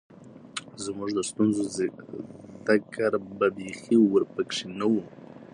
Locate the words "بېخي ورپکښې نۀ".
3.55-4.87